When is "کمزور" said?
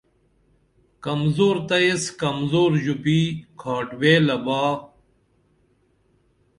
1.05-1.55, 2.21-2.71